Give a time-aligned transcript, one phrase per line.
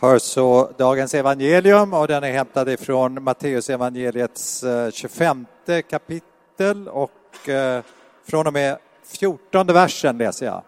[0.00, 5.46] hör så dagens evangelium och den är hämtad ifrån Matteus evangeliets eh, 25
[5.90, 7.82] kapitel och eh,
[8.24, 10.62] från och med 14 versen läser jag.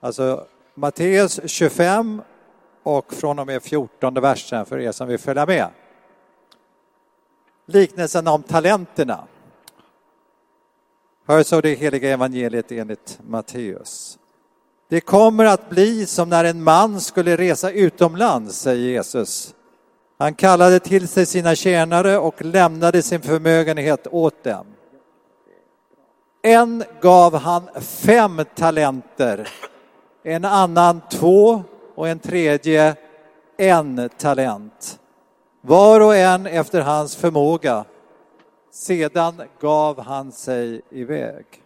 [0.00, 2.22] Alltså Matteus 25
[2.82, 5.68] och från och med 14 versen för er som vill följa med.
[7.66, 9.24] Liknelsen om talenterna.
[11.26, 14.18] Hör så det heliga evangeliet enligt Matteus.
[14.94, 19.54] Det kommer att bli som när en man skulle resa utomlands, säger Jesus.
[20.18, 24.66] Han kallade till sig sina tjänare och lämnade sin förmögenhet åt dem.
[26.42, 29.48] En gav han fem talenter,
[30.22, 31.62] en annan två
[31.94, 32.96] och en tredje
[33.56, 34.98] en talent.
[35.60, 37.84] Var och en efter hans förmåga.
[38.72, 41.63] Sedan gav han sig iväg.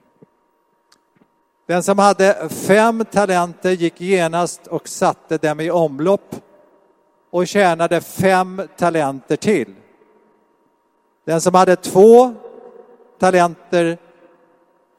[1.68, 6.36] Den som hade fem talenter gick genast och satte dem i omlopp
[7.30, 9.74] och tjänade fem talenter till.
[11.24, 12.34] Den som hade två
[13.18, 13.98] talenter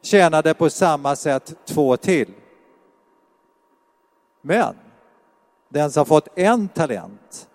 [0.02, 2.32] tjänade på samma sätt två till.
[4.40, 4.74] Men
[5.68, 7.48] den som fått en talent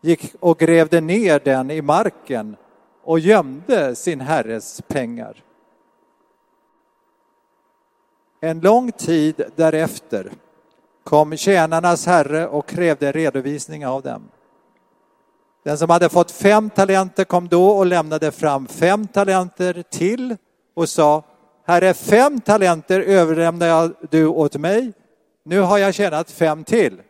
[0.00, 2.56] gick och grävde ner den i marken
[3.02, 5.42] och gömde sin herres pengar.
[8.44, 10.30] En lång tid därefter
[11.04, 14.28] kom tjänarnas herre och krävde redovisning av dem.
[15.64, 20.36] Den som hade fått fem talenter kom då och lämnade fram fem talenter till
[20.74, 21.22] och sa
[21.66, 24.92] Herre, fem talenter överlämnar du åt mig.
[25.44, 27.00] Nu har jag tjänat fem till.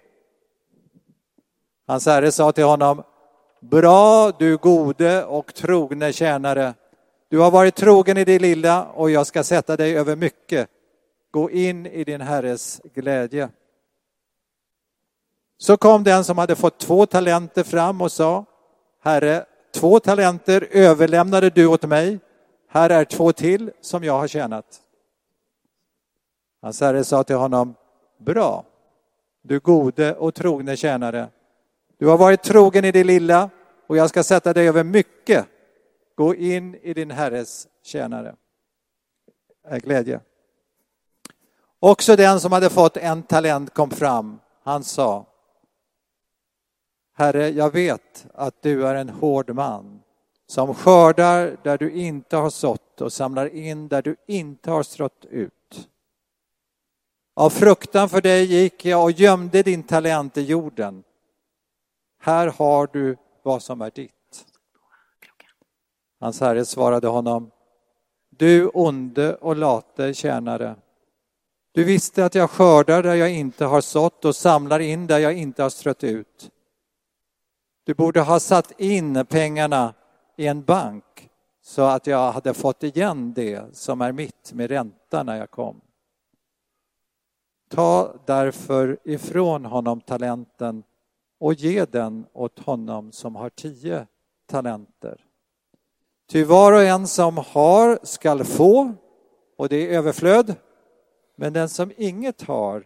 [1.87, 3.03] Hans herre sa till honom
[3.61, 6.75] Bra, du gode och trogne tjänare.
[7.29, 10.69] Du har varit trogen i det lilla och jag ska sätta dig över mycket.
[11.33, 13.49] Gå in i din herres glädje.
[15.59, 18.45] Så kom den som hade fått två talenter fram och sa
[19.01, 22.19] Herre, två talenter överlämnade du åt mig.
[22.69, 24.83] Här är två till som jag har tjänat.
[26.63, 27.75] Hans herre sa till honom
[28.19, 28.65] Bra,
[29.43, 31.29] du gode och trogne tjänare.
[31.99, 33.51] Du har varit trogen i det lilla
[33.87, 35.47] och jag ska sätta dig över mycket.
[36.15, 38.35] Gå in i din herres tjänare.
[39.83, 40.21] Glädje.
[41.85, 44.41] Också den som hade fått en talent kom fram.
[44.63, 45.27] Han sa
[47.15, 50.03] Herre, jag vet att du är en hård man
[50.47, 55.25] som skördar där du inte har sått och samlar in där du inte har strött
[55.31, 55.89] ut.
[57.35, 61.05] Av fruktan för dig gick jag och gömde din talent i jorden.
[62.21, 64.47] Här har du vad som är ditt.
[66.21, 67.51] Hans herre svarade honom,
[68.31, 70.77] du onde och late tjänare.
[71.75, 75.33] Du visste att jag skördar där jag inte har sått och samlar in där jag
[75.33, 76.51] inte har strött ut.
[77.85, 79.95] Du borde ha satt in pengarna
[80.37, 81.31] i en bank
[81.63, 85.81] så att jag hade fått igen det som är mitt med ränta när jag kom.
[87.71, 90.83] Ta därför ifrån honom talenten
[91.39, 94.07] och ge den åt honom som har tio
[94.47, 95.25] talenter.
[96.29, 98.95] Ty var och en som har skall få,
[99.57, 100.55] och det är överflöd,
[101.37, 102.85] men den som inget har,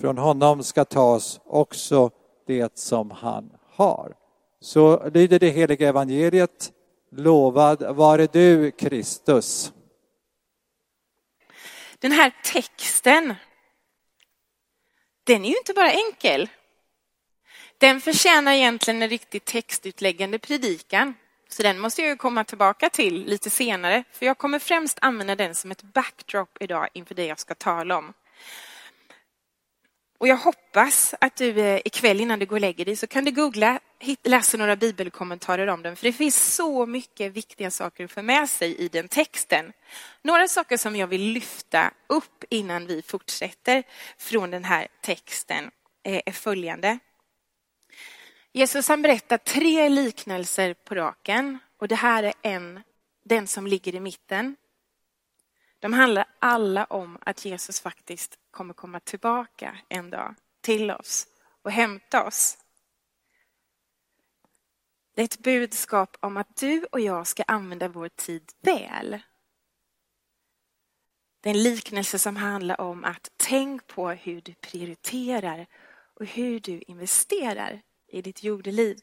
[0.00, 2.10] från honom ska tas också
[2.46, 4.16] det som han har.
[4.60, 6.72] Så lyder det heliga evangeliet.
[7.12, 9.72] Lovad vare du, Kristus.
[11.98, 13.34] Den här texten,
[15.24, 16.48] den är ju inte bara enkel.
[17.78, 21.14] Den förtjänar egentligen en riktigt textutläggande predikan.
[21.52, 25.54] Så den måste jag komma tillbaka till lite senare, för jag kommer främst använda den
[25.54, 28.12] som ett backdrop idag inför det jag ska tala om.
[30.18, 33.24] Och jag hoppas att du eh, ikväll innan du går och lägger dig så kan
[33.24, 33.80] du googla,
[34.22, 38.48] läsa några bibelkommentarer om den, för det finns så mycket viktiga saker att få med
[38.48, 39.72] sig i den texten.
[40.22, 43.82] Några saker som jag vill lyfta upp innan vi fortsätter
[44.18, 45.70] från den här texten
[46.04, 46.98] eh, är följande.
[48.52, 52.82] Jesus han berättar tre liknelser på raken och det här är en,
[53.24, 54.56] den som ligger i mitten.
[55.78, 61.26] De handlar alla om att Jesus faktiskt kommer komma tillbaka en dag till oss
[61.62, 62.58] och hämta oss.
[65.14, 69.20] Det är ett budskap om att du och jag ska använda vår tid väl.
[71.40, 75.66] Det är en liknelse som handlar om att tänk på hur du prioriterar
[76.14, 78.98] och hur du investerar i ditt jordeliv.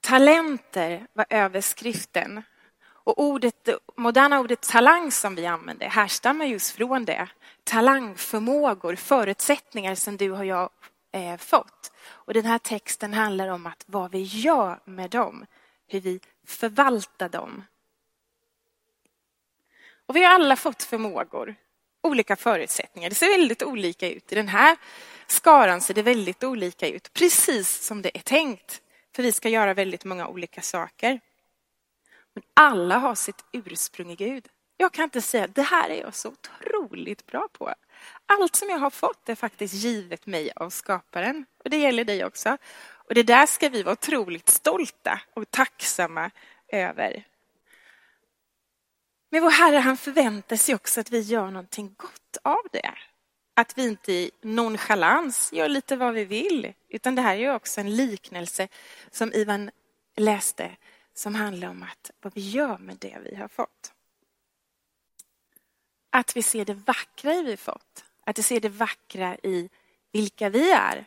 [0.00, 2.42] Talenter var överskriften.
[2.80, 7.28] Och ordet, det moderna ordet talang som vi använder härstammar just från det.
[7.64, 10.70] Talangförmågor, förutsättningar som du och jag
[11.12, 11.92] eh, fått.
[12.08, 15.46] Och den här texten handlar om att vad vi gör med dem,
[15.86, 17.64] hur vi förvaltar dem.
[20.06, 21.54] Och vi har alla fått förmågor,
[22.02, 23.08] olika förutsättningar.
[23.08, 24.32] Det ser väldigt olika ut.
[24.32, 24.76] I den här
[25.30, 28.82] skaran ser det väldigt olika ut, precis som det är tänkt.
[29.16, 31.20] För vi ska göra väldigt många olika saker.
[32.34, 34.48] Men alla har sitt ursprung i Gud.
[34.76, 37.74] Jag kan inte säga det här är jag så otroligt bra på.
[38.26, 41.46] Allt som jag har fått är faktiskt givet mig av skaparen.
[41.64, 42.56] Och det gäller dig också.
[42.90, 46.30] Och det där ska vi vara otroligt stolta och tacksamma
[46.68, 47.24] över.
[49.30, 52.94] Men vår Herre han förväntar sig också att vi gör någonting gott av det.
[53.58, 56.72] Att vi inte i nonchalans gör lite vad vi vill.
[56.88, 58.68] Utan det här är också en liknelse
[59.10, 59.70] som Ivan
[60.16, 60.76] läste
[61.14, 63.92] som handlar om att vad vi gör med det vi har fått.
[66.10, 68.04] Att vi ser det vackra i vi fått.
[68.26, 69.70] Att vi ser det vackra i
[70.12, 71.04] vilka vi är.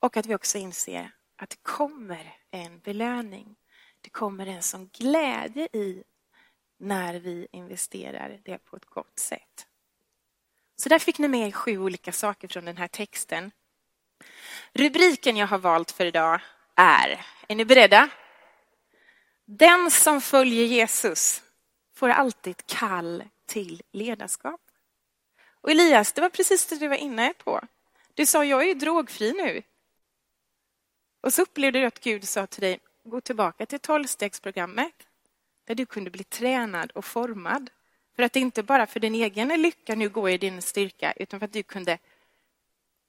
[0.00, 3.56] Och att vi också inser att det kommer en belöning.
[4.00, 6.02] Det kommer en sån glädje i
[6.78, 9.49] när vi investerar det på ett gott sätt.
[10.80, 13.50] Så där fick ni med er sju olika saker från den här texten.
[14.72, 16.40] Rubriken jag har valt för idag
[16.74, 18.08] är, är ni beredda?
[19.44, 21.42] Den som följer Jesus
[21.94, 24.60] får alltid kall till ledarskap.
[25.60, 27.60] Och Elias, det var precis det du var inne på.
[28.14, 29.62] Du sa, jag är drogfri nu.
[31.20, 34.94] Och så upplevde du att Gud sa till dig, gå tillbaka till tolvstegsprogrammet
[35.64, 37.70] där du kunde bli tränad och formad.
[38.16, 41.40] För att det inte bara för din egen lycka nu går i din styrka, utan
[41.40, 41.98] för att du kunde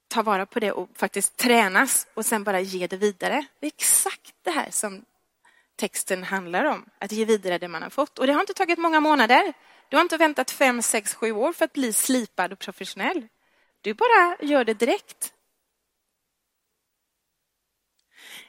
[0.07, 3.45] ta vara på det och faktiskt tränas och sen bara ge det vidare.
[3.59, 5.05] Det är exakt det här som
[5.75, 8.19] texten handlar om, att ge vidare det man har fått.
[8.19, 9.53] Och det har inte tagit många månader.
[9.89, 13.27] Du har inte väntat fem, sex, sju år för att bli slipad och professionell.
[13.81, 15.33] Du bara gör det direkt.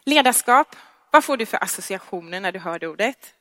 [0.04, 0.76] Ledarskap,
[1.10, 3.34] vad får du för associationer när du hör det ordet?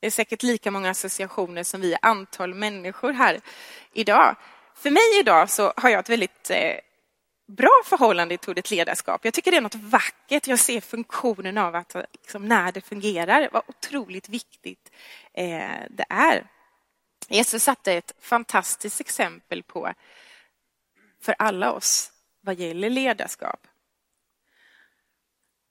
[0.00, 3.40] Det är säkert lika många associationer som vi antal människor här
[3.92, 4.36] idag.
[4.74, 6.76] För mig idag så har jag ett väldigt eh,
[7.46, 9.24] bra förhållande till ordet ledarskap.
[9.24, 10.46] Jag tycker det är något vackert.
[10.46, 14.92] Jag ser funktionen av att eh, liksom, när det fungerar, vad otroligt viktigt
[15.32, 16.46] eh, det är.
[17.28, 19.92] Jesus satte ett fantastiskt exempel på
[21.22, 23.66] för alla oss vad gäller ledarskap.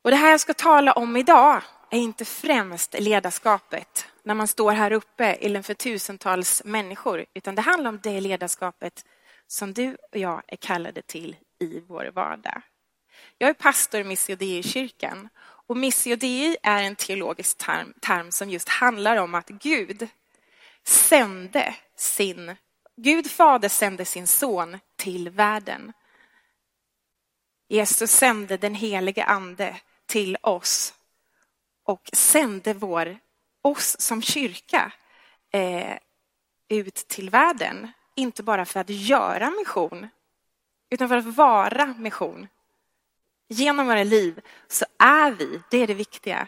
[0.02, 4.72] Och det här jag ska tala om idag är inte främst ledarskapet när man står
[4.72, 9.06] här uppe inför tusentals människor, utan det handlar om det ledarskapet
[9.48, 12.62] som du och jag är kallade till i vår vardag.
[13.38, 15.30] Jag är pastor i Missio Dei-kyrkan
[15.68, 20.08] och Missio Dei är en teologisk term, term som just handlar om att Gud
[20.84, 22.56] sände sin,
[22.98, 25.94] Gud fader sände sin son till världen.
[27.68, 30.94] Jesus sände den helige ande till oss
[31.90, 33.20] och sände vår,
[33.62, 34.94] oss som kyrka
[35.52, 35.98] eh,
[36.68, 37.92] ut till världen.
[38.16, 40.08] Inte bara för att göra mission,
[40.90, 42.48] utan för att vara mission.
[43.48, 46.48] Genom våra liv så är vi, det är det viktiga.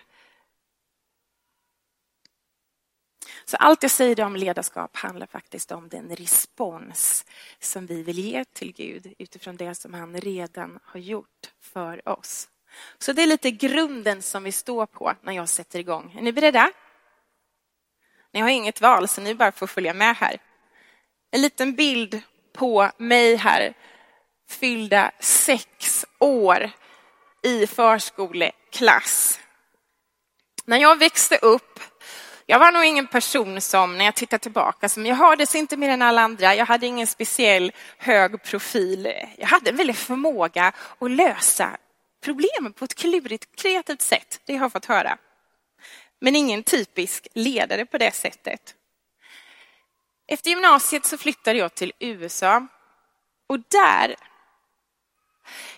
[3.46, 7.26] Så allt jag säger om ledarskap handlar faktiskt om den respons
[7.60, 12.50] som vi vill ge till Gud utifrån det som han redan har gjort för oss.
[12.98, 16.16] Så det är lite grunden som vi står på när jag sätter igång.
[16.18, 16.72] Är ni beredda?
[18.34, 20.38] Ni har inget val, så ni bara får följa med här.
[21.32, 22.22] En liten bild
[22.54, 23.74] på mig här,
[24.50, 26.72] fyllda sex år
[27.44, 29.40] i förskoleklass.
[30.66, 31.80] När jag växte upp,
[32.46, 35.90] jag var nog ingen person som, när jag tittar tillbaka, som jag hördes inte mer
[35.90, 36.56] än alla andra.
[36.56, 39.14] Jag hade ingen speciell hög profil.
[39.38, 41.78] Jag hade en väldig förmåga att lösa
[42.22, 44.42] problem på ett klurigt, kreativt sätt.
[44.46, 45.18] Det har jag fått höra.
[46.20, 48.76] Men ingen typisk ledare på det sättet.
[50.28, 52.68] Efter gymnasiet så flyttade jag till USA.
[53.48, 54.16] Och där...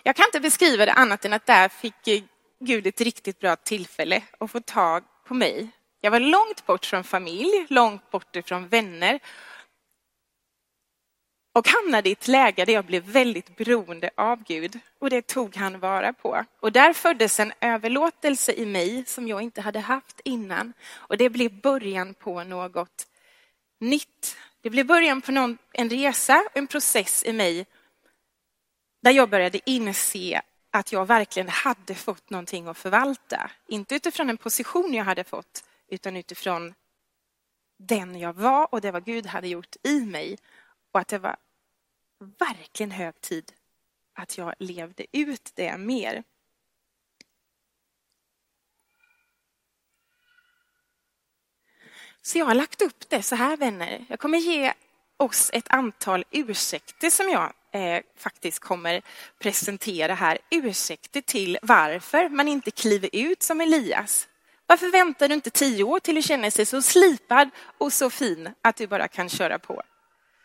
[0.02, 2.24] Jag kan inte beskriva det annat än att där fick
[2.60, 5.68] Gud ett riktigt bra tillfälle att få tag på mig.
[6.00, 9.20] Jag var långt bort från familj, långt bort från vänner
[11.54, 14.78] och hamnade i ett läge där jag blev väldigt beroende av Gud.
[14.98, 16.44] Och det tog han vara på.
[16.60, 20.72] Och där föddes en överlåtelse i mig som jag inte hade haft innan.
[20.92, 23.06] Och det blev början på något
[23.80, 24.36] nytt.
[24.60, 27.66] Det blev början på någon, en resa, en process i mig
[29.02, 33.50] där jag började inse att jag verkligen hade fått någonting att förvalta.
[33.66, 36.74] Inte utifrån en position jag hade fått, utan utifrån
[37.78, 40.38] den jag var och det vad Gud hade gjort i mig.
[40.94, 41.36] Och att det var
[42.38, 43.52] verkligen hög tid
[44.14, 46.24] att jag levde ut det mer.
[52.22, 54.06] Så jag har lagt upp det så här vänner.
[54.08, 54.72] Jag kommer ge
[55.16, 59.02] oss ett antal ursäkter som jag eh, faktiskt kommer
[59.38, 60.38] presentera här.
[60.50, 64.28] Ursäkter till varför man inte kliver ut som Elias.
[64.66, 68.54] Varför väntar du inte tio år till du känner sig så slipad och så fin
[68.62, 69.82] att du bara kan köra på?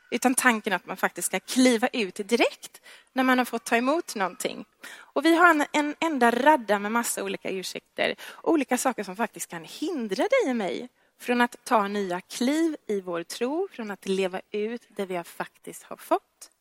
[0.10, 2.82] Utan tanken att man faktiskt ska kliva ut direkt
[3.14, 4.66] när man har fått ta emot någonting.
[4.98, 8.16] Och vi har en, en enda radda med massa olika ursäkter.
[8.44, 10.90] Olika saker som faktiskt kan hindra dig och mig
[11.20, 15.84] från att ta nya kliv i vår tro, från att leva ut det vi faktiskt
[15.84, 16.52] har fått.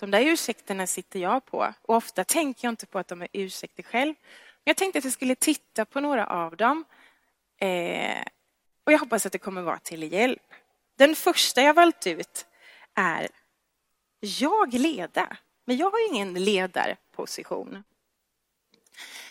[0.00, 3.28] De där ursäkterna sitter jag på och ofta tänker jag inte på att de är
[3.32, 4.14] ursäkter själv.
[4.64, 6.84] Men jag tänkte att jag skulle titta på några av dem
[7.58, 8.22] eh,
[8.84, 10.42] och jag hoppas att det kommer vara till hjälp.
[10.96, 12.46] Den första jag valt ut
[12.94, 13.28] är
[14.20, 17.84] jag leda, men jag har ingen ledarposition.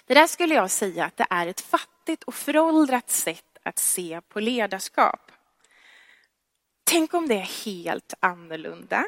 [0.05, 4.21] Det där skulle jag säga att det är ett fattigt och föråldrat sätt att se
[4.21, 5.31] på ledarskap.
[6.83, 9.05] Tänk om det är helt annorlunda.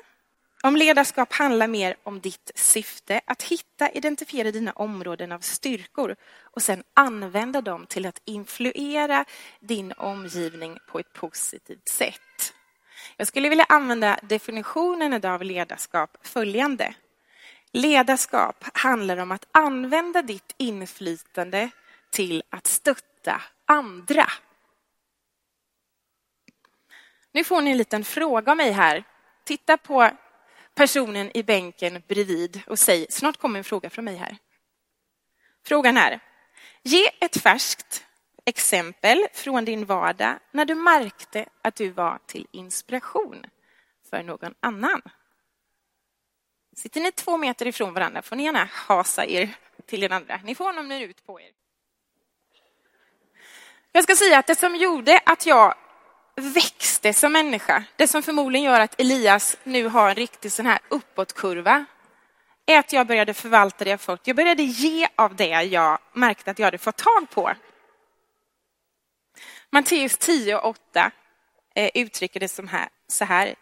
[0.64, 6.62] Om ledarskap handlar mer om ditt syfte, att hitta, identifiera dina områden av styrkor och
[6.62, 9.26] sen använda dem till att influera
[9.60, 12.55] din omgivning på ett positivt sätt.
[13.18, 16.96] Jag skulle vilja använda definitionen av ledarskap följande.
[17.72, 21.70] Ledarskap handlar om att använda ditt inflytande
[22.10, 24.26] till att stötta andra.
[27.32, 29.04] Nu får ni en liten fråga av mig här.
[29.44, 30.12] Titta på
[30.76, 34.38] personen i bänken bredvid och säg, snart kommer en fråga från mig här.
[35.66, 36.20] Frågan är,
[36.84, 38.05] ge ett färskt
[38.46, 43.46] exempel från din vardag när du märkte att du var till inspiration
[44.10, 45.02] för någon annan.
[46.75, 49.50] Sitter ni två meter ifrån varandra får ni gärna hasa er
[49.86, 50.40] till den andra.
[50.44, 51.52] Ni får honom nu ut på er.
[53.92, 55.75] Jag ska säga att det som gjorde att jag
[56.36, 60.80] växte som människa, det som förmodligen gör att Elias nu har en riktig sån här
[60.90, 61.86] uppåtkurva,
[62.66, 64.28] är att jag började förvalta det jag fått.
[64.28, 67.52] Jag började ge av det jag märkte att jag hade fått tag på.
[69.75, 71.12] Matteus 10 och 8
[71.75, 73.55] eh, uttrycker det som här, så här.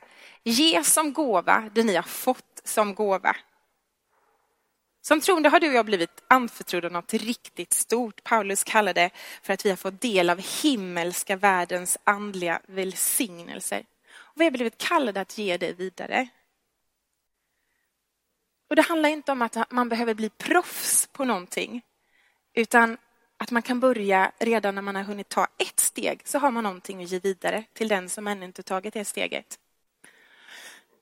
[0.44, 3.36] Ge som gåva det ni har fått som gåva.
[5.02, 8.24] Som troende har du och jag blivit anförtrodda något riktigt stort.
[8.24, 9.10] Paulus kallar det
[9.42, 13.86] för att vi har fått del av himmelska världens andliga välsignelser.
[14.14, 16.28] Och vi har blivit kallade att ge det vidare.
[18.70, 21.82] Och Det handlar inte om att man behöver bli proffs på någonting,
[22.54, 22.98] utan
[23.38, 26.64] att man kan börja redan när man har hunnit ta ett steg, så har man
[26.64, 29.60] någonting att ge vidare till den som ännu inte tagit det steget.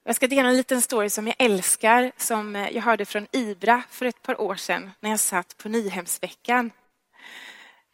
[0.04, 3.84] Jag ska dela en liten story som jag älskar, som eh, jag hörde från Ibra
[3.90, 6.72] för ett par år sedan när jag satt på Nyhemsveckan.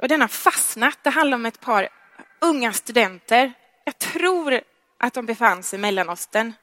[0.01, 0.99] Och den har fastnat.
[1.03, 1.89] Det handlar om ett par
[2.41, 3.53] unga studenter.
[3.83, 4.61] Jag tror
[4.97, 6.53] att de befann sig i Mellanöstern.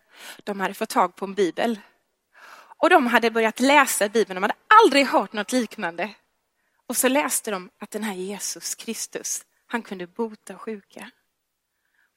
[0.44, 1.80] De hade fått tag på en bibel.
[2.78, 4.34] Och de hade börjat läsa Bibeln.
[4.34, 4.54] De hade
[4.84, 6.10] aldrig hört något liknande.
[6.86, 11.10] Och så läste de att den här Jesus Kristus, han kunde bota sjuka.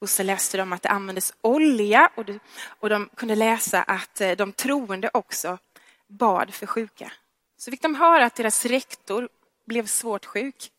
[0.00, 2.24] Och så läste de att det användes olja och,
[2.62, 5.58] och de kunde läsa att eh, de troende också
[6.06, 7.12] bad för sjuka.
[7.56, 9.28] Så fick de höra att deras rektor
[9.66, 10.70] blev svårt sjuk.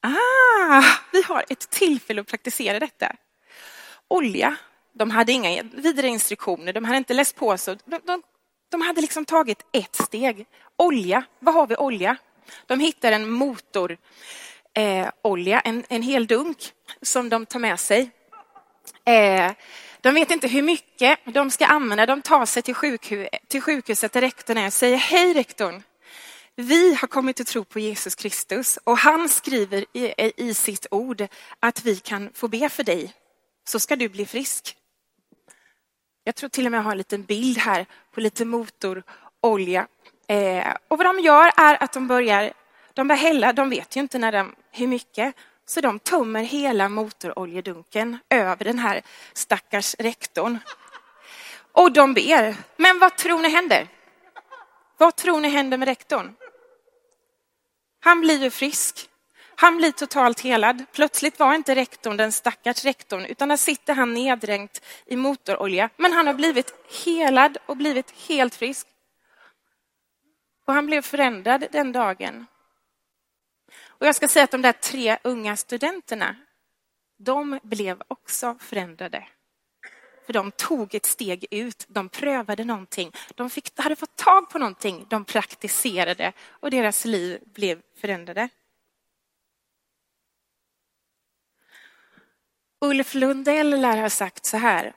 [0.00, 3.16] Ah, vi har ett tillfälle att praktisera detta.
[4.08, 4.56] Olja,
[4.92, 7.78] de hade inga vidare instruktioner, de hade inte läst på sig.
[7.84, 8.22] De, de,
[8.76, 10.46] de hade liksom tagit ett steg.
[10.76, 12.16] Olja, vad har vi olja?
[12.66, 13.96] De hittar en motorolja,
[14.74, 18.10] eh, olja, en, en hel dunk som de tar med sig.
[19.04, 19.52] Eh,
[20.00, 22.06] de vet inte hur mycket de ska använda.
[22.06, 25.82] De tar sig till, sjukhus, till sjukhuset där rektorn är och säger hej rektorn.
[26.54, 31.26] Vi har kommit att tro på Jesus Kristus och han skriver i, i sitt ord
[31.60, 33.12] att vi kan få be för dig
[33.68, 34.76] så ska du bli frisk.
[36.28, 39.86] Jag tror till och med jag har en liten bild här på lite motorolja.
[40.26, 42.52] Eh, och vad de gör är att de börjar
[42.94, 45.34] de börjar hälla, de vet ju inte när de, hur mycket,
[45.66, 49.02] så de tömmer hela motoroljedunken över den här
[49.32, 50.58] stackars rektorn.
[51.72, 52.56] Och de ber.
[52.76, 53.88] Men vad tror ni händer?
[54.96, 56.34] Vad tror ni händer med rektorn?
[58.00, 59.08] Han blir ju frisk.
[59.58, 60.84] Han blir totalt helad.
[60.92, 65.90] Plötsligt var inte rektorn den stackars rektorn, utan där sitter han neddränkt i motorolja.
[65.96, 68.86] Men han har blivit helad och blivit helt frisk.
[70.64, 72.46] Och han blev förändrad den dagen.
[73.98, 76.36] Och jag ska säga att de där tre unga studenterna,
[77.16, 79.28] de blev också förändrade.
[80.26, 84.58] för de tog ett steg ut, de prövade någonting, de fick, hade fått tag på
[84.58, 88.48] någonting, de praktiserade och deras liv blev förändrade.
[92.86, 94.92] Ulf Lundell lär ha sagt så här.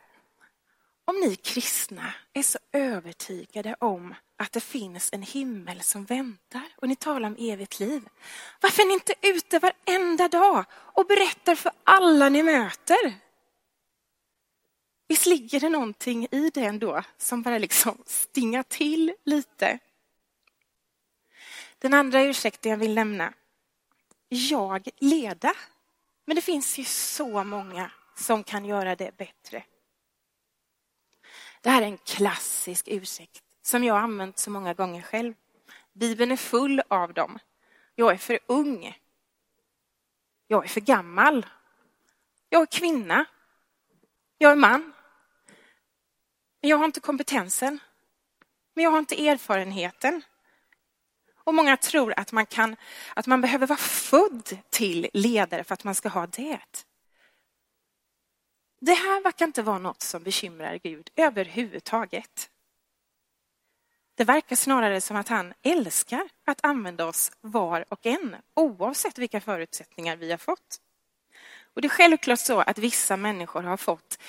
[1.05, 6.89] Om ni kristna är så övertygade om att det finns en himmel som väntar och
[6.89, 8.01] ni talar om evigt liv.
[8.61, 13.13] Varför är ni inte ute varenda dag och berättar för alla ni möter?
[15.07, 19.79] Visst ligger det någonting i det ändå som bara liksom stingar till lite.
[21.79, 23.33] Den andra ursäkten jag vill lämna.
[24.29, 25.53] Jag leda.
[26.29, 29.63] Men det finns ju så många som kan göra det bättre.
[31.61, 35.33] Det här är en klassisk ursäkt som jag har använt så många gånger själv.
[35.93, 37.39] Bibeln är full av dem.
[37.95, 38.97] Jag är för ung.
[40.47, 41.45] Jag är för gammal.
[42.49, 43.25] Jag är kvinna.
[44.37, 44.93] Jag är man.
[46.61, 47.79] Men jag har inte kompetensen.
[48.73, 50.21] Men jag har inte erfarenheten.
[51.43, 52.75] Och många tror att man, kan,
[53.13, 56.59] att man behöver vara född till ledare för att man ska ha det.
[58.81, 62.49] Det här verkar inte vara något som bekymrar Gud överhuvudtaget.
[64.15, 69.41] Det verkar snarare som att han älskar att använda oss var och en, oavsett vilka
[69.41, 70.81] förutsättningar vi har fått.
[71.73, 74.19] Och det är självklart så att vissa människor har fått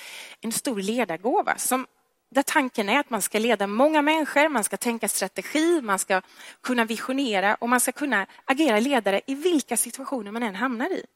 [0.40, 1.87] en stor ledargåva som
[2.31, 6.23] där tanken är att man ska leda många människor, man ska tänka strategi, man ska
[6.61, 11.07] kunna visionera och man ska kunna agera ledare i vilka situationer man än hamnar i.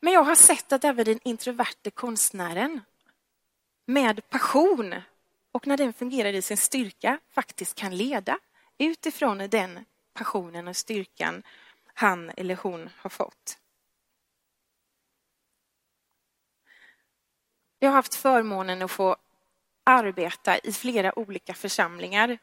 [0.00, 2.80] Men jag har sett att även den introverte konstnären
[3.86, 4.94] med passion
[5.52, 8.38] och när den fungerar i sin styrka faktiskt kan leda
[8.78, 9.84] utifrån den
[10.14, 11.42] passionen och styrkan
[11.94, 13.58] han eller hon har fått.
[17.86, 19.16] Jag har haft förmånen att få
[19.84, 22.38] arbeta i flera olika församlingar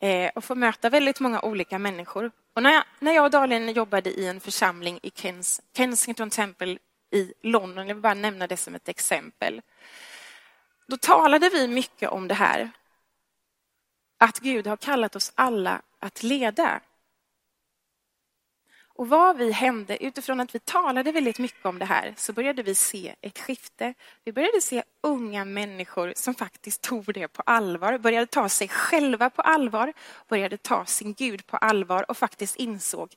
[0.00, 2.30] eh, och få möta väldigt många olika människor.
[2.54, 6.78] Och när, jag, när jag och Dalen jobbade i en församling i Kens, Kensington Temple
[7.10, 9.62] i London, jag vill bara nämna det som ett exempel,
[10.86, 12.70] då talade vi mycket om det här.
[14.18, 16.80] Att Gud har kallat oss alla att leda.
[18.98, 22.62] Och vad vi hände, utifrån att vi talade väldigt mycket om det här, så började
[22.62, 23.94] vi se ett skifte.
[24.24, 29.30] Vi började se unga människor som faktiskt tog det på allvar, började ta sig själva
[29.30, 29.92] på allvar,
[30.28, 33.14] började ta sin Gud på allvar och faktiskt insåg,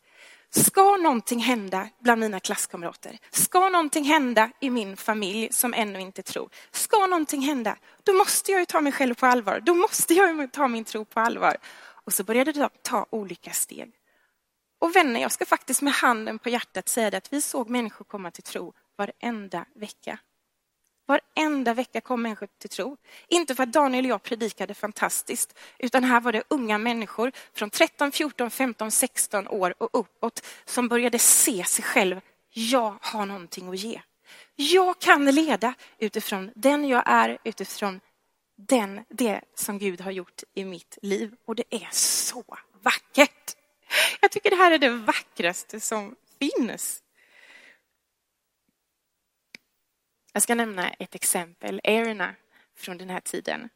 [0.49, 6.23] ska någonting hända bland mina klasskamrater, ska någonting hända i min familj som ännu inte
[6.23, 10.13] tror, ska någonting hända, då måste jag ju ta mig själv på allvar, då måste
[10.13, 11.57] jag ta min tro på allvar.
[12.05, 13.98] Och så började de ta olika steg.
[14.79, 18.31] Och vänner, jag ska faktiskt med handen på hjärtat säga att vi såg människor komma
[18.31, 20.19] till tro varenda vecka.
[21.07, 22.97] Varenda vecka kom människor till tro.
[23.27, 27.69] Inte för att Daniel och jag predikade fantastiskt, utan här var det unga människor från
[27.69, 32.21] 13, 14, 15, 16 år och uppåt som började se sig själv.
[32.49, 34.01] Jag har någonting att ge.
[34.55, 37.99] Jag kan leda utifrån den jag är, utifrån
[38.55, 41.35] den, det som Gud har gjort i mitt liv.
[41.45, 42.43] Och det är så
[42.81, 43.55] vackert.
[44.21, 47.03] Jag tycker det här är det vackraste som finns.
[50.33, 52.35] Jag ska nämna ett exempel, Erna
[52.75, 53.69] från den här tiden.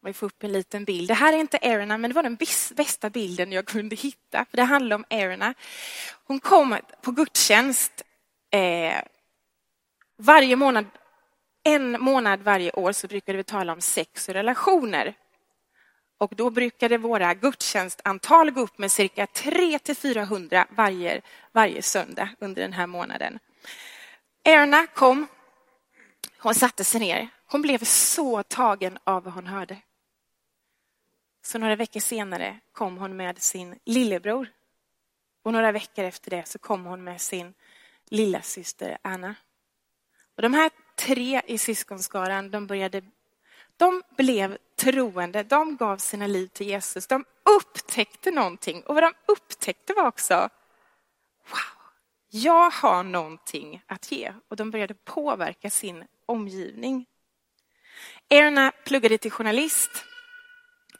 [0.00, 1.08] Vi får upp en liten bild.
[1.08, 2.38] Det här är inte Erna, men det var den
[2.76, 4.44] bästa bilden jag kunde hitta.
[4.50, 5.54] För Det handlar om Erna.
[6.24, 8.02] Hon kom på gudstjänst
[8.50, 9.02] eh,
[10.16, 10.86] varje månad.
[11.62, 15.14] En månad varje år så brukade vi tala om sex och relationer.
[16.18, 22.72] Och då brukade våra gudstjänstantal gå upp med cirka 300-400 varje, varje söndag under den
[22.72, 23.38] här månaden.
[24.44, 25.26] Erna kom.
[26.38, 27.28] Hon satte sig ner.
[27.46, 29.76] Hon blev så tagen av vad hon hörde.
[31.42, 34.48] Så några veckor senare kom hon med sin lillebror.
[35.42, 37.54] Och några veckor efter det så kom hon med sin
[38.08, 39.34] lilla syster Anna.
[40.36, 43.02] Och de här tre i syskonskaran, de började
[43.76, 44.58] de blev
[44.92, 47.06] troende, de gav sina liv till Jesus.
[47.06, 47.24] De
[47.56, 50.34] upptäckte någonting och vad de upptäckte var också,
[51.48, 51.82] wow,
[52.30, 54.32] jag har någonting att ge.
[54.48, 57.06] Och de började påverka sin omgivning.
[58.28, 60.04] Erna pluggade till journalist.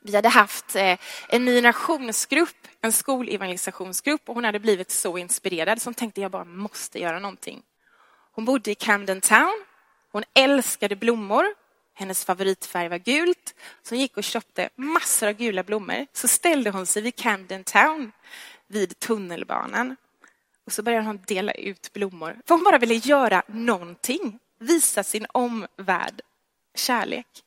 [0.01, 0.99] Vi hade haft eh,
[1.29, 6.45] en ny nationsgrupp, en skolevangelisationsgrupp och hon hade blivit så inspirerad som tänkte jag bara
[6.45, 7.63] måste göra någonting.
[8.33, 9.65] Hon bodde i Camden Town.
[10.13, 11.55] Hon älskade blommor
[11.99, 13.55] hennes favoritfärg var gult.
[13.83, 16.07] Så hon gick och köpte massor av gula blommor.
[16.13, 18.13] Så ställde hon sig vid Camden Town
[18.67, 19.97] vid tunnelbanan.
[20.67, 22.41] Och så började hon dela ut blommor.
[22.47, 24.39] För hon bara ville göra någonting.
[24.59, 26.21] Visa sin omvärld
[26.75, 27.45] kärlek.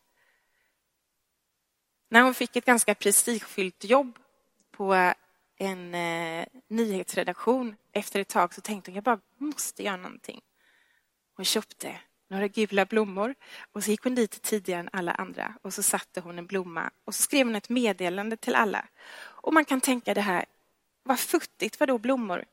[2.09, 4.19] När hon fick ett ganska prestigefyllt jobb
[4.71, 5.13] på eh,
[5.57, 10.41] en eh, nyhetsredaktion efter ett tag så tänkte hon jag bara måste göra någonting.
[11.35, 11.99] Hon köpte
[12.31, 13.35] några gula blommor
[13.71, 16.91] och så gick hon dit tidigare än alla andra och så satte hon en blomma
[17.05, 18.87] och så skrev hon ett meddelande till alla.
[19.17, 20.45] Och man kan tänka det här,
[21.03, 22.45] vad futtigt, vadå blommor?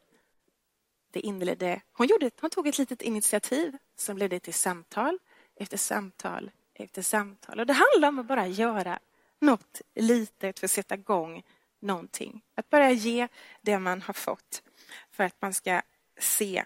[1.10, 5.18] Det inledde, hon, gjorde, hon tog ett litet initiativ som ledde till samtal
[5.56, 7.60] efter samtal efter samtal.
[7.60, 8.98] Och det handlar om att bara göra
[9.38, 11.42] något litet för att sätta igång
[11.80, 12.42] någonting.
[12.54, 13.28] Att bara ge
[13.62, 14.62] det man har fått
[15.10, 15.82] för att man ska
[16.18, 16.64] se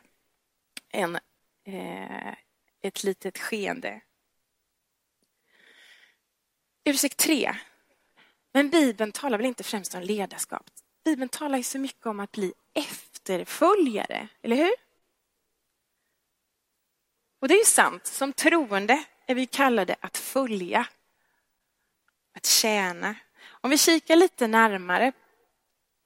[0.89, 1.19] en,
[1.65, 2.35] eh,
[2.83, 4.01] ett litet skeende.
[6.85, 7.57] Ursäkt 3.
[8.53, 10.71] Men Bibeln talar väl inte främst om ledarskap?
[11.05, 14.75] Bibeln talar ju så mycket om att bli efterföljare, eller hur?
[17.41, 20.87] Och det är ju sant, som troende är vi kallade att följa,
[22.35, 23.15] att tjäna.
[23.45, 25.13] Om vi kikar lite närmare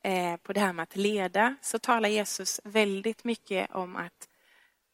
[0.02, 4.28] eh, på det här med att leda så talar Jesus väldigt mycket om att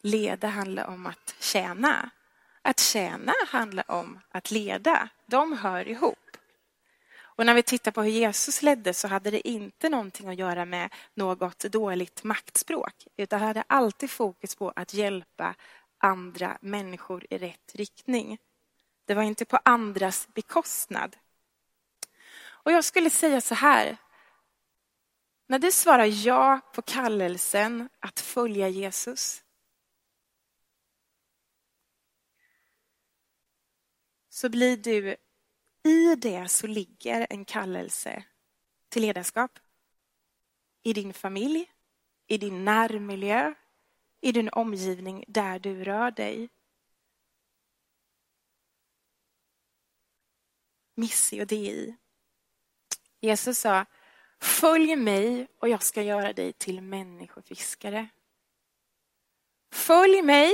[0.02, 2.10] leda handlar om att tjäna.
[2.62, 5.08] Att tjäna handlar om att leda.
[5.26, 6.18] De hör ihop.
[7.34, 10.64] Och när vi tittar på hur Jesus ledde så hade det inte någonting att göra
[10.64, 15.54] med något dåligt maktspråk, utan hade alltid fokus på att hjälpa
[15.98, 18.38] andra människor i rätt riktning.
[19.04, 21.16] Det var inte på andras bekostnad.
[22.44, 23.96] Och jag skulle säga så här.
[25.46, 29.41] När du svarar ja på kallelsen att följa Jesus
[34.32, 35.16] så blir du,
[35.84, 38.24] i det så ligger en kallelse
[38.88, 39.58] till ledarskap.
[40.82, 41.72] I din familj,
[42.26, 43.54] i din närmiljö,
[44.20, 46.48] i din omgivning där du rör dig.
[50.94, 51.96] Missio Dei.
[53.20, 53.86] Jesus sa,
[54.40, 58.08] följ mig och jag ska göra dig till människofiskare.
[59.72, 60.52] Följ mig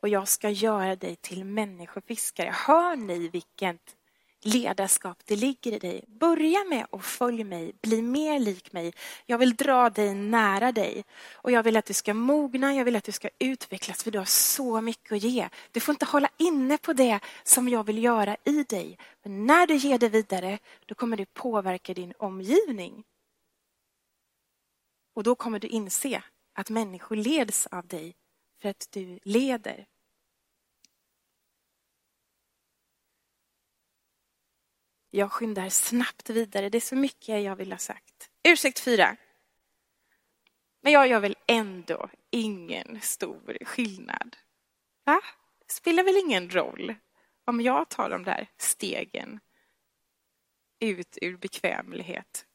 [0.00, 2.50] och jag ska göra dig till människofiskare.
[2.66, 3.96] Hör ni vilket
[4.42, 6.04] ledarskap det ligger i dig?
[6.08, 8.92] Börja med att följa mig, bli mer lik mig.
[9.26, 12.96] Jag vill dra dig nära dig och jag vill att du ska mogna, jag vill
[12.96, 15.48] att du ska utvecklas för du har så mycket att ge.
[15.70, 18.98] Du får inte hålla inne på det som jag vill göra i dig.
[19.22, 23.04] Men när du ger det vidare, då kommer det påverka din omgivning.
[25.14, 26.22] Och då kommer du inse
[26.54, 28.14] att människor leds av dig
[28.60, 29.86] för att du leder.
[35.10, 36.68] Jag skyndar snabbt vidare.
[36.68, 38.30] Det är så mycket jag vill ha sagt.
[38.42, 39.16] Ursäkt fyra.
[40.80, 44.36] Men jag gör väl ändå ingen stor skillnad.
[45.04, 45.20] Va?
[45.66, 46.94] Det spelar väl ingen roll
[47.44, 49.40] om jag tar de där stegen
[50.78, 52.46] ut ur bekvämlighet.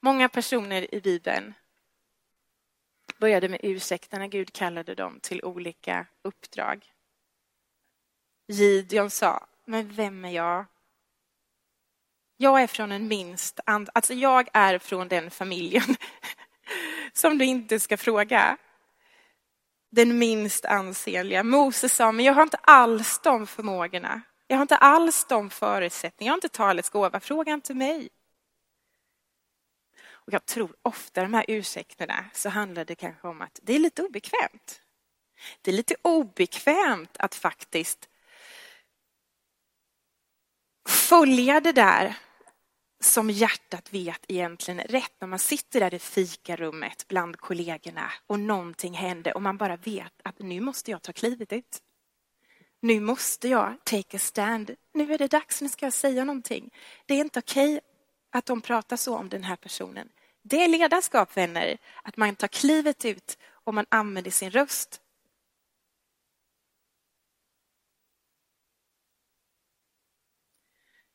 [0.00, 1.54] Många personer i Bibeln
[3.18, 6.86] började med ursäkter när Gud kallade dem till olika uppdrag.
[8.48, 10.64] Gideon sa, men vem är jag?
[12.36, 15.96] Jag är från en minst, alltså jag är från den familjen
[17.12, 18.56] som du inte ska fråga.
[19.90, 21.42] Den minst ansenliga.
[21.42, 24.22] Moses sa, men jag har inte alls de förmågorna.
[24.46, 26.28] Jag har inte alls de förutsättningarna.
[26.28, 27.20] Jag har inte talets gåva.
[27.20, 28.08] Fråga inte mig.
[30.26, 33.78] Och jag tror ofta de här ursäkterna så handlar det kanske om att det är
[33.78, 34.82] lite obekvämt.
[35.62, 38.08] Det är lite obekvämt att faktiskt
[40.88, 42.16] följa det där
[43.00, 48.94] som hjärtat vet egentligen rätt när man sitter där i fikarummet bland kollegorna och någonting
[48.94, 51.82] händer och man bara vet att nu måste jag ta klivet ut.
[52.80, 54.70] Nu måste jag take a stand.
[54.94, 56.74] Nu är det dags, nu ska jag säga någonting.
[57.06, 57.80] Det är inte okej
[58.30, 60.08] att de pratar så om den här personen.
[60.48, 65.00] Det är ledarskap, vänner, att man tar klivet ut och man använder sin röst.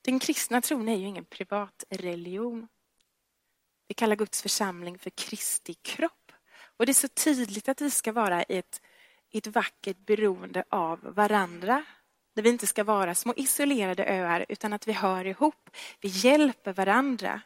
[0.01, 2.67] Den kristna tron är ju ingen privat religion.
[3.87, 6.31] Vi kallar Guds församling för Kristi kropp.
[6.77, 8.81] Och det är så tydligt att vi ska vara i ett,
[9.29, 11.85] i ett vackert beroende av varandra.
[12.35, 15.69] Där vi inte ska vara små isolerade öar utan att vi hör ihop.
[15.99, 17.41] Vi hjälper varandra.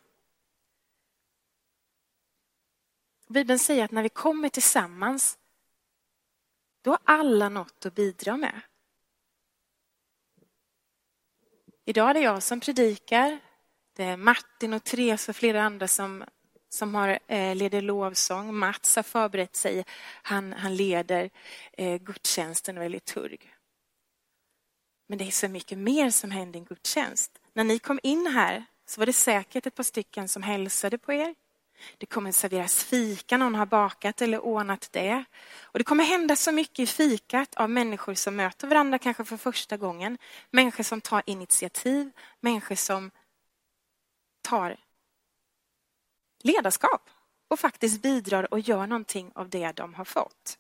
[3.28, 5.38] Bibeln säger att när vi kommer tillsammans,
[6.82, 8.62] då har alla något att bidra med.
[11.86, 13.40] Idag är det jag som predikar.
[13.94, 16.24] Det är Martin och Therese och flera andra som,
[16.70, 18.56] som har, eh, leder lovsång.
[18.56, 19.86] Mats har förberett sig.
[20.22, 21.30] Han, han leder
[21.72, 23.52] eh, gudstjänsten och är liturg.
[25.08, 27.40] Men det är så mycket mer som händer i en gudstjänst.
[27.54, 31.14] När ni kom in här så var det säkert ett par stycken som hälsade på
[31.14, 31.36] er.
[31.98, 35.24] Det kommer serveras fika, någon har bakat eller ordnat det.
[35.62, 39.38] Och det kommer hända så mycket i fikat av människor som möter varandra kanske för
[39.38, 40.18] första gången.
[40.52, 43.12] Människor som tar initiativ, människor som
[44.42, 44.78] tar
[46.44, 47.10] ledarskap
[47.48, 50.58] och faktiskt bidrar och gör någonting av det de har fått.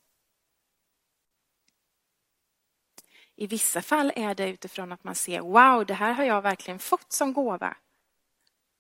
[3.36, 6.80] I vissa fall är det utifrån att man ser, wow, det här har jag verkligen
[6.80, 7.78] fått som gåva.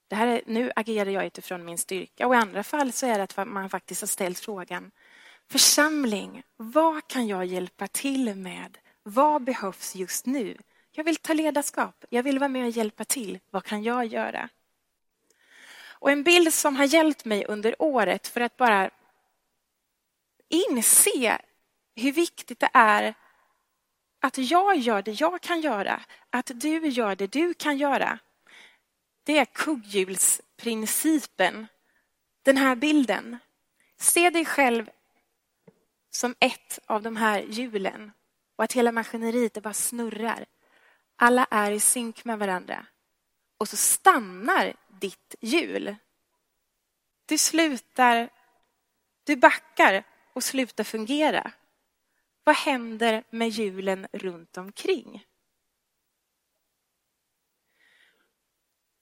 [0.07, 2.27] Det här är, nu agerar jag utifrån min styrka.
[2.27, 4.91] Och i andra fall så är det att man faktiskt har ställt frågan,
[5.49, 8.77] församling, vad kan jag hjälpa till med?
[9.03, 10.57] Vad behövs just nu?
[10.91, 13.39] Jag vill ta ledarskap, jag vill vara med och hjälpa till.
[13.49, 14.49] Vad kan jag göra?
[16.05, 18.89] Och en bild som har hjälpt mig under året för att bara
[20.49, 21.41] inse
[21.95, 23.13] hur viktigt det är
[24.19, 28.19] att jag gör det jag kan göra, att du gör det du kan göra.
[29.25, 31.67] Det är kugghjulsprincipen.
[32.43, 33.37] Den här bilden.
[33.97, 34.89] Se dig själv
[36.09, 38.11] som ett av de här hjulen
[38.55, 40.45] och att hela maskineriet bara snurrar.
[41.15, 42.85] Alla är i synk med varandra.
[43.57, 45.95] Och så stannar ditt hjul.
[47.25, 48.29] Du slutar,
[49.23, 51.51] du backar och slutar fungera.
[52.43, 55.25] Vad händer med hjulen runt omkring?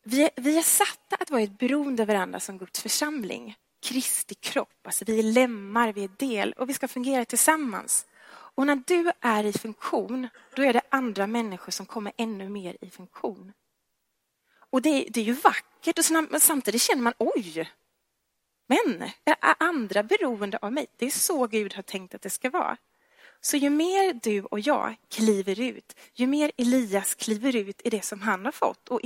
[0.03, 3.55] Vi, vi är satta att vara ett beroende av varandra som Guds församling.
[3.81, 8.05] Kristi kropp, alltså vi är lemmar, vi är del och vi ska fungera tillsammans.
[8.55, 12.77] Och när du är i funktion, då är det andra människor som kommer ännu mer
[12.81, 13.53] i funktion.
[14.69, 16.05] Och det, det är ju vackert och
[16.41, 17.71] samtidigt känner man oj,
[18.67, 20.87] men är andra beroende av mig?
[20.97, 22.77] Det är så Gud har tänkt att det ska vara.
[23.41, 28.01] Så ju mer du och jag kliver ut, ju mer Elias kliver ut i det
[28.01, 29.03] som han har fått och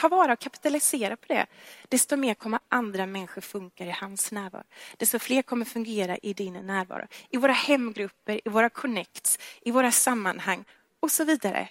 [0.00, 1.46] ta vara och kapitalisera på det,
[1.88, 4.64] desto mer kommer andra människor funka i hans närvaro.
[4.96, 7.06] Desto fler kommer fungera i din närvaro.
[7.30, 10.64] I våra hemgrupper, i våra connects, i våra sammanhang
[11.00, 11.68] och så vidare.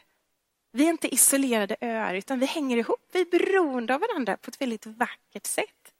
[0.71, 3.09] Vi är inte isolerade öar utan vi hänger ihop.
[3.11, 5.93] Vi är beroende av varandra på ett väldigt vackert sätt.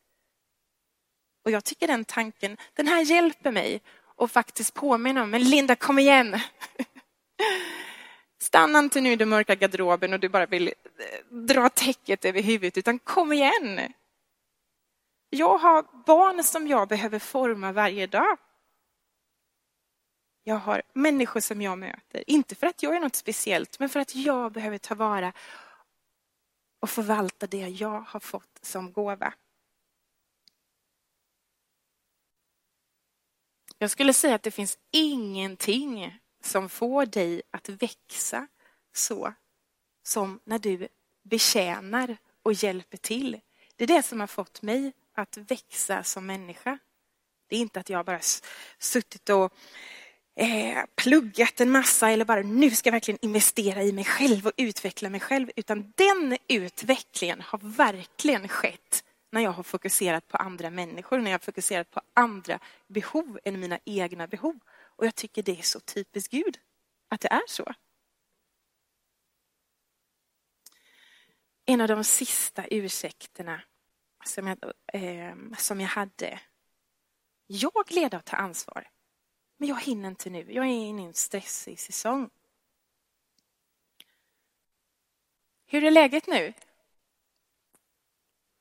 [1.46, 3.82] Och jag tycker den tanken, den här hjälper mig
[4.18, 6.40] att faktiskt påminna om, men Linda kom igen.
[8.42, 10.74] Stanna inte nu i den mörka garderoben och du bara vill eh,
[11.30, 13.94] dra täcket över huvudet, utan kom igen.
[15.30, 18.38] Jag har barn som jag behöver forma varje dag.
[20.44, 24.00] Jag har människor som jag möter, inte för att jag är något speciellt, men för
[24.00, 25.34] att jag behöver ta vara
[26.80, 29.34] och förvalta det jag har fått som gåva.
[33.78, 38.48] Jag skulle säga att det finns ingenting som får dig att växa
[38.94, 39.34] så
[40.04, 40.88] som när du
[41.24, 43.40] betjänar och hjälper till.
[43.76, 46.80] Det är det som har fått mig att växa som människa.
[47.48, 48.20] Det är inte att jag bara
[48.80, 49.54] suttit och
[50.36, 54.54] eh, pluggat en massa eller bara nu ska jag verkligen investera i mig själv och
[54.58, 55.52] utveckla mig själv.
[55.56, 61.34] Utan den utvecklingen har verkligen skett när jag har fokuserat på andra människor, när jag
[61.34, 64.60] har fokuserat på andra behov än mina egna behov.
[65.00, 66.60] Och jag tycker det är så typiskt Gud,
[67.08, 67.74] att det är så.
[71.66, 73.62] En av de sista ursäkterna
[74.26, 76.40] som jag, eh, som jag hade.
[77.48, 78.90] Jag leder att ta ansvar,
[79.58, 80.52] men jag hinner inte nu.
[80.54, 82.30] Jag är inne i en stressig säsong.
[85.66, 86.54] Hur är läget nu?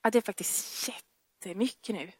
[0.02, 2.12] Ja, det är faktiskt jättemycket nu.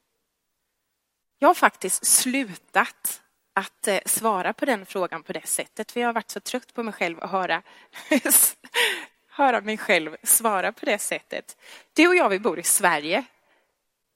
[1.39, 3.23] Jag har faktiskt slutat
[3.59, 5.93] att eh, svara på den frågan på det sättet.
[5.93, 7.63] För jag har varit så trött på mig själv att höra,
[9.29, 11.57] höra mig själv svara på det sättet.
[11.93, 13.25] Du och jag, vi bor i Sverige.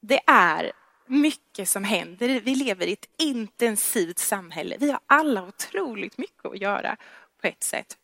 [0.01, 0.73] Det är
[1.07, 2.41] mycket som händer.
[2.41, 4.77] Vi lever i ett intensivt samhälle.
[4.81, 6.97] Vi har alla otroligt mycket att göra
[7.41, 7.99] på ett sätt.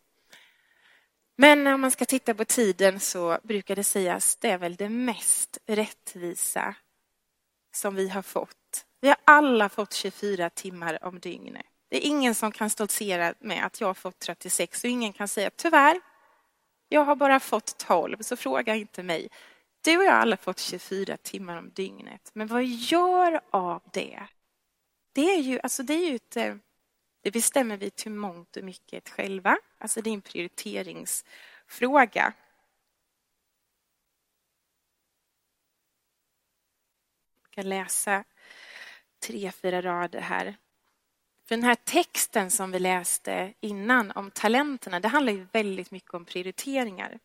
[1.36, 4.88] Men om man ska titta på tiden så brukar det sägas det är väl det
[4.88, 6.74] mest rättvisa
[7.72, 8.57] som vi har fått.
[9.00, 11.66] Vi har alla fått 24 timmar om dygnet.
[11.88, 15.28] Det är ingen som kan stoltsera med att jag har fått 36 och ingen kan
[15.28, 16.00] säga tyvärr,
[16.88, 19.28] jag har bara fått 12, så fråga inte mig.
[19.80, 22.30] Du och jag har alla fått 24 timmar om dygnet.
[22.32, 24.22] Men vad gör av det?
[25.12, 26.54] Det är ju, alltså det är ju ett, eh,
[27.22, 29.58] det bestämmer vi till mångt och mycket själva.
[29.78, 32.34] Alltså det är en prioriteringsfråga.
[37.58, 38.24] ska läsa
[39.20, 40.56] tre, fyra rader här.
[41.48, 46.14] För den här texten som vi läste innan om talenterna, det handlar ju väldigt mycket
[46.14, 47.18] om prioriteringar.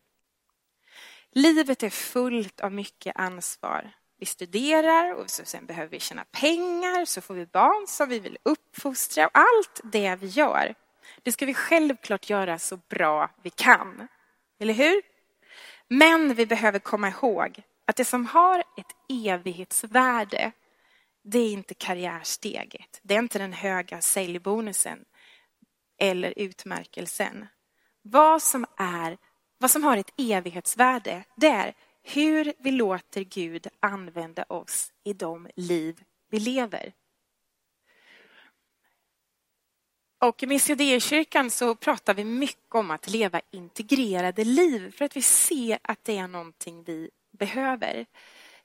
[1.32, 3.90] Livet är fullt av mycket ansvar.
[4.18, 8.38] Vi studerar och sen behöver vi tjäna pengar, så får vi barn som vi vill
[8.42, 10.74] uppfostra och allt det vi gör.
[11.22, 14.08] Det ska vi självklart göra så bra vi kan.
[14.58, 15.02] Eller hur?
[15.88, 20.52] Men vi behöver komma ihåg att det som har ett evighetsvärde,
[21.24, 23.00] det är inte karriärsteget.
[23.02, 25.04] Det är inte den höga säljbonusen
[25.98, 27.46] eller utmärkelsen.
[28.02, 29.18] Vad som, är,
[29.58, 35.48] vad som har ett evighetsvärde, det är hur vi låter Gud använda oss i de
[35.56, 36.92] liv vi lever.
[40.18, 45.22] Och i Missionärskyrkan så pratar vi mycket om att leva integrerade liv för att vi
[45.22, 48.06] ser att det är någonting vi behöver.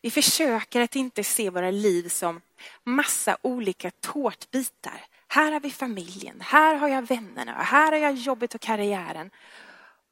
[0.02, 2.42] Vi försöker att inte se våra liv som
[2.84, 5.06] massa olika tårtbitar.
[5.28, 9.32] Här har vi familjen, här har jag vännerna, här har jag jobbet och karriären.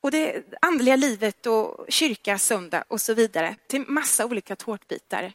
[0.02, 5.34] Och det andliga livet och kyrka, söndag och så vidare till massa olika tårtbitar.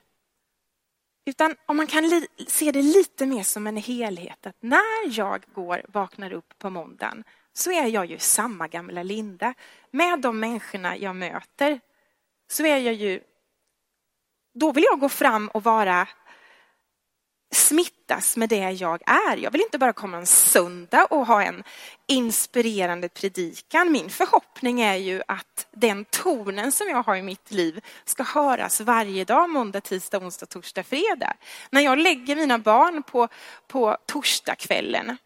[1.24, 5.82] Utan om man kan se det lite mer som en helhet, att när jag går,
[5.88, 9.54] vaknar upp på måndagen så är jag ju samma gamla Linda.
[9.90, 11.80] Med de människorna jag möter
[12.50, 13.20] så är jag ju...
[14.54, 16.08] Då vill jag gå fram och vara
[17.54, 19.36] smittas med det jag är.
[19.36, 21.62] Jag vill inte bara komma en söndag och ha en
[22.08, 23.92] inspirerande predikan.
[23.92, 28.80] Min förhoppning är ju att den tonen som jag har i mitt liv ska höras
[28.80, 31.34] varje dag, måndag, tisdag, onsdag, torsdag, fredag.
[31.70, 33.28] När jag lägger mina barn på,
[33.66, 35.16] på torsdagskvällen,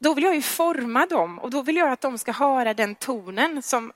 [0.00, 2.94] då vill jag ju forma dem och då vill jag att de ska höra den
[2.94, 3.92] tonen som,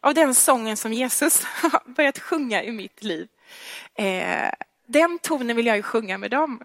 [0.00, 3.28] av den sången som Jesus har börjat sjunga i mitt liv.
[3.94, 4.50] Eh,
[4.86, 6.60] den tonen vill jag ju sjunga med dem.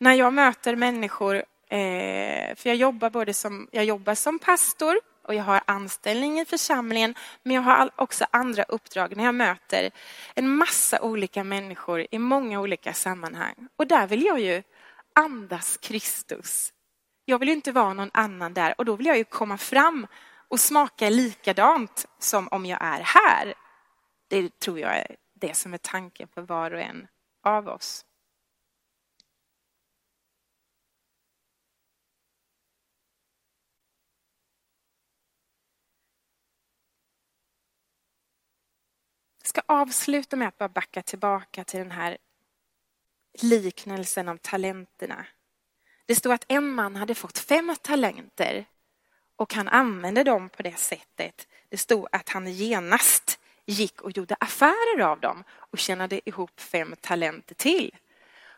[0.00, 1.36] När jag möter människor,
[1.68, 6.44] eh, för jag jobbar både som, jag jobbar som pastor och jag har anställning i
[6.44, 9.90] församlingen, men jag har också andra uppdrag när jag möter
[10.34, 13.68] en massa olika människor i många olika sammanhang.
[13.76, 14.62] Och där vill jag ju
[15.14, 16.72] andas Kristus.
[17.24, 20.06] Jag vill inte vara någon annan där och då vill jag ju komma fram
[20.48, 23.54] och smaka likadant som om jag är här.
[24.28, 27.08] Det tror jag är det som är tanken för var och en
[27.42, 28.06] av oss.
[39.38, 42.18] Jag ska avsluta med att bara backa tillbaka till den här
[43.42, 45.26] liknelsen om talenterna.
[46.06, 48.66] Det stod att en man hade fått fem talenter
[49.36, 51.48] och han använde dem på det sättet.
[51.68, 53.21] Det stod att han genast
[53.66, 57.96] gick och gjorde affärer av dem och tjänade ihop fem talenter till.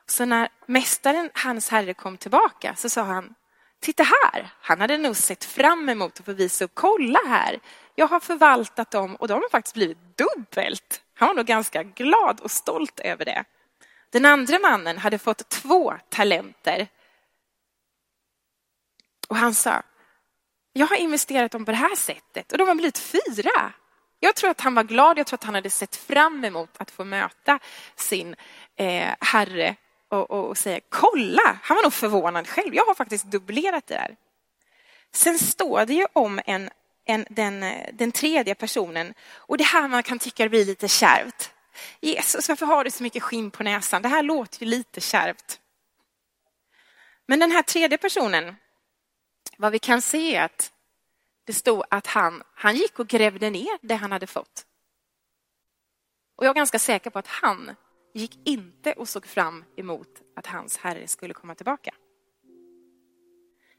[0.07, 3.35] Så när mästaren, hans herre, kom tillbaka så sa han
[3.81, 4.51] Titta här!
[4.61, 6.71] Han hade nog sett fram emot att få visa upp.
[6.75, 7.61] Kolla här!
[7.95, 11.03] Jag har förvaltat dem och de har faktiskt blivit dubbelt.
[11.15, 13.45] Han var nog ganska glad och stolt över det.
[14.11, 16.89] Den andra mannen hade fått två talenter.
[19.29, 19.83] Och han sa,
[20.73, 23.73] jag har investerat dem på det här sättet och de har blivit fyra.
[24.25, 26.91] Jag tror att han var glad, jag tror att han hade sett fram emot att
[26.91, 27.59] få möta
[27.97, 28.37] sin
[28.77, 29.77] eh, herre
[30.09, 33.95] och, och, och, säga kolla, han var nog förvånad själv, jag har faktiskt dubblerat det
[33.95, 34.17] där.
[35.13, 36.71] Sen står det ju om en,
[37.05, 41.53] en, den, den tredje personen och det här man kan tycka blir lite kärvt.
[42.01, 44.03] Jesus, varför har du så mycket skinn på näsan?
[44.03, 45.61] Det här låter ju lite kärvt.
[47.27, 48.57] Men den här tredje personen,
[49.57, 50.71] vad vi kan se är att
[51.45, 54.67] det stod att han, han gick och grävde ner det han hade fått.
[56.37, 57.71] Och jag är ganska säker på att han
[58.15, 61.95] gick inte och såg fram emot att hans herre skulle komma tillbaka.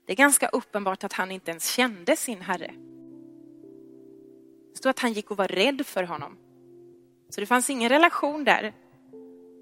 [0.06, 2.74] Det är ganska uppenbart att han inte ens kände sin herre.
[4.72, 6.38] Det stod att han gick och var rädd för honom.
[7.30, 8.74] Så det fanns ingen relation där.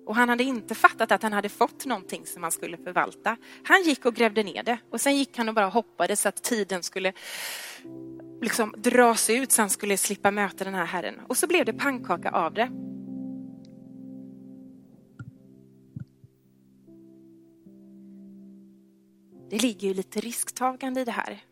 [0.05, 3.37] Och han hade inte fattat att han hade fått någonting som han skulle förvalta.
[3.63, 6.83] Han gick och grävde ner det och sen gick han och bara hoppades att tiden
[6.83, 7.13] skulle
[8.41, 11.19] liksom dras ut så han skulle slippa möta den här herren.
[11.27, 12.69] Och så blev det pannkaka av det.
[19.49, 21.43] Det ligger ju lite risktagande i det här.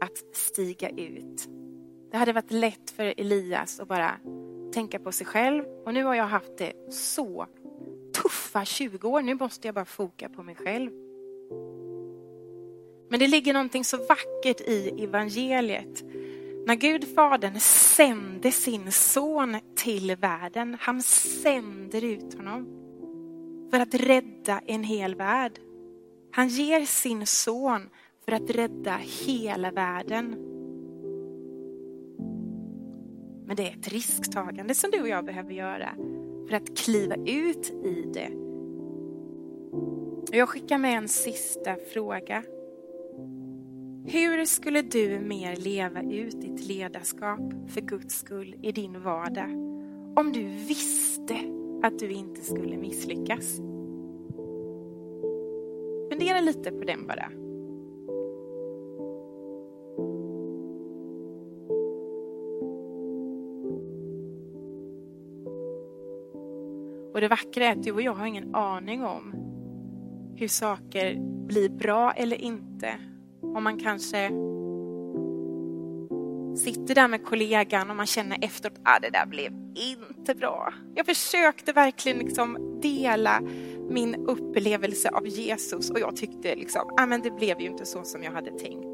[0.00, 1.48] Att stiga ut.
[2.10, 4.16] Det hade varit lätt för Elias att bara
[4.72, 7.46] tänka på sig själv och nu har jag haft det så
[8.22, 9.22] tuffa 20 år.
[9.22, 10.90] Nu måste jag bara foka på mig själv.
[13.10, 16.04] Men det ligger någonting så vackert i evangeliet.
[16.66, 22.76] När Gud Fadern sände sin son till världen, han sänder ut honom.
[23.70, 25.58] för att rädda en hel värld.
[26.30, 27.88] Han ger sin son
[28.24, 30.36] för att rädda hela världen.
[33.50, 35.94] Men det är ett risktagande som du och jag behöver göra
[36.48, 38.30] för att kliva ut i det.
[40.36, 42.42] Jag skickar med en sista fråga.
[44.06, 49.50] Hur skulle du mer leva ut ditt ledarskap för Guds skull i din vardag
[50.16, 51.38] om du visste
[51.82, 53.56] att du inte skulle misslyckas?
[56.10, 57.49] Fundera lite på den bara.
[67.20, 69.34] Och det vackra är att du och jag har ingen aning om
[70.36, 71.16] hur saker
[71.46, 72.94] blir bra eller inte.
[73.42, 74.28] Om man kanske
[76.56, 80.74] sitter där med kollegan och man känner efteråt att ah, det där blev inte bra.
[80.94, 83.40] Jag försökte verkligen liksom dela
[83.90, 88.02] min upplevelse av Jesus och jag tyckte liksom, ah, men det blev ju inte så
[88.02, 88.86] som jag hade tänkt.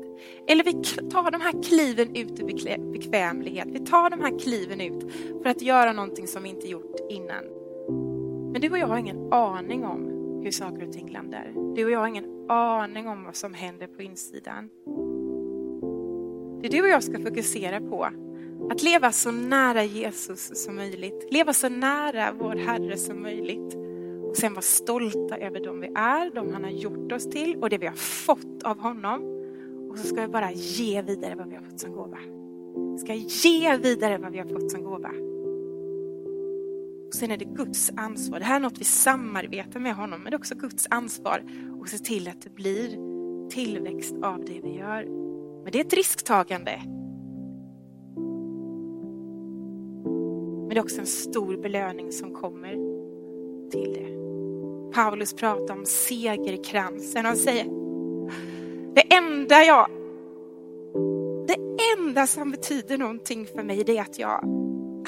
[0.48, 0.72] Eller vi
[1.10, 3.68] tar de här kliven ut ur bekvämlighet.
[3.70, 5.12] Vi tar de här kliven ut
[5.42, 7.55] för att göra någonting som vi inte gjort innan.
[8.52, 11.74] Men du och jag har ingen aning om hur saker och ting landar.
[11.76, 14.68] Du och jag har ingen aning om vad som händer på insidan.
[16.62, 18.08] Det du och jag ska fokusera på.
[18.70, 21.28] Att leva så nära Jesus som möjligt.
[21.30, 23.76] Leva så nära vår Herre som möjligt.
[24.28, 27.70] Och sen vara stolta över dem vi är, de han har gjort oss till och
[27.70, 29.22] det vi har fått av honom.
[29.90, 32.18] Och så ska vi bara ge vidare vad vi har fått som gåva.
[32.92, 35.10] Vi ska ge vidare vad vi har fått som gåva.
[37.06, 38.38] Och sen är det Guds ansvar.
[38.38, 41.42] Det här är något vi samarbetar med honom, men det är också Guds ansvar
[41.82, 42.96] att se till att det blir
[43.50, 45.04] tillväxt av det vi gör.
[45.62, 46.82] Men det är ett risktagande.
[50.58, 52.72] Men det är också en stor belöning som kommer
[53.70, 54.16] till det.
[54.94, 57.24] Paulus pratar om segerkransen.
[57.24, 57.64] Han säger,
[58.94, 59.88] det enda jag,
[61.46, 61.56] det
[61.98, 64.65] enda som betyder någonting för mig det är att jag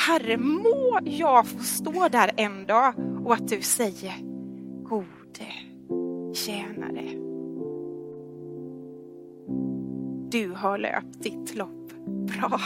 [0.08, 2.94] Herre, må jag få stå där en dag
[3.24, 4.14] och att du säger
[4.82, 5.46] gode
[6.34, 7.04] tjänare.
[10.30, 12.60] Du har löpt ditt lopp bra.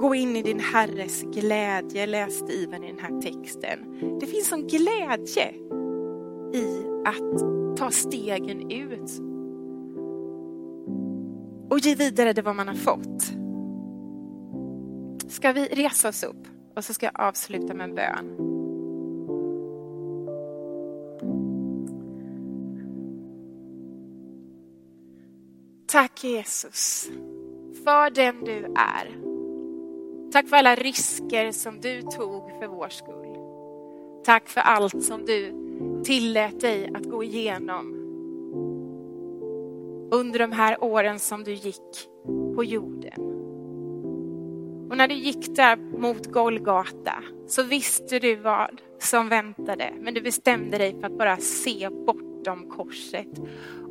[0.00, 3.78] Gå in i din Herres glädje, läste Ivan i den här texten.
[4.20, 5.50] Det finns en glädje
[6.54, 6.66] i
[7.04, 9.20] att ta stegen ut
[11.70, 13.43] och ge vidare det vad man har fått.
[15.28, 16.46] Ska vi resa oss upp
[16.76, 18.54] och så ska jag avsluta med en bön.
[25.86, 27.10] Tack Jesus
[27.84, 29.20] för den du är.
[30.32, 33.36] Tack för alla risker som du tog för vår skull.
[34.24, 35.52] Tack för allt som du
[36.04, 38.00] tillät dig att gå igenom
[40.10, 42.08] under de här åren som du gick
[42.54, 43.33] på jorden.
[44.90, 47.14] Och när du gick där mot Golgata
[47.48, 49.92] så visste du vad som väntade.
[50.00, 53.28] Men du bestämde dig för att bara se bortom korset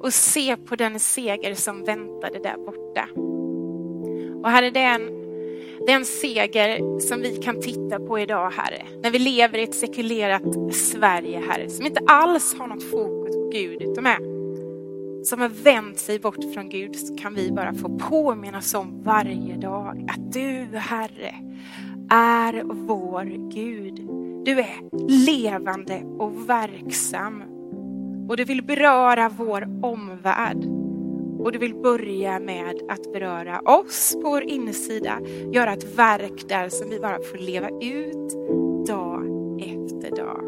[0.01, 3.07] och se på den seger som väntade där borta.
[4.43, 5.07] Och Herre, det är en,
[5.85, 8.85] det är en seger som vi kan titta på idag, Herre.
[9.03, 13.49] När vi lever i ett sekulerat Sverige, Herre, som inte alls har något fokus på
[13.53, 14.32] Gud, utan är
[15.23, 19.57] som har vänt sig bort från Gud så kan vi bara få påminnas om varje
[19.57, 21.35] dag att du, Herre,
[22.09, 23.95] är vår Gud.
[24.45, 27.43] Du är levande och verksam
[28.29, 30.65] och du vill beröra vår omvärld.
[31.39, 35.19] Och du vill börja med att beröra oss på vår insida,
[35.51, 38.29] göra ett verk där som vi bara får leva ut
[38.87, 39.23] dag
[39.59, 40.43] efter dag.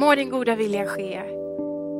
[0.00, 1.41] Må din goda vilja ske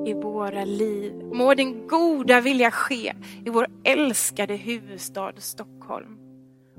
[0.06, 1.12] i våra liv.
[1.32, 3.12] Må din goda vilja ske
[3.44, 6.16] i vår älskade huvudstad Stockholm.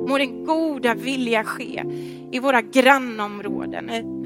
[0.08, 1.84] Må din goda vilja ske
[2.32, 3.90] i våra grannområden.
[3.90, 4.24] I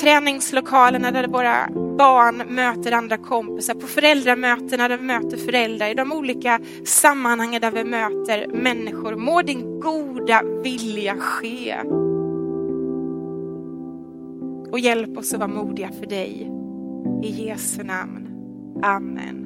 [0.00, 1.68] Träningslokalerna där våra
[1.98, 7.70] barn möter andra kompisar, på föräldramötena där vi möter föräldrar, i de olika sammanhangen där
[7.70, 9.16] vi möter människor.
[9.16, 11.76] Må din goda vilja ske.
[14.70, 16.61] Och hjälp oss att vara modiga för dig.
[17.22, 18.28] I Jesu namn.
[18.82, 19.41] Amen.